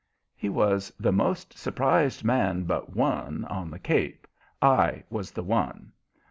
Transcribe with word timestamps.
He 0.35 0.49
was 0.49 0.91
the 0.99 1.11
most 1.11 1.55
surprised 1.59 2.23
man, 2.23 2.63
but 2.63 2.95
one, 2.95 3.45
on 3.45 3.69
the 3.69 3.77
Cape: 3.77 4.25
I 4.59 5.03
was 5.11 5.29
the 5.29 5.43
one. 5.43 5.91